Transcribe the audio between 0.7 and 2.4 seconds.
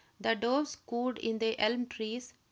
cooed in the elm trees.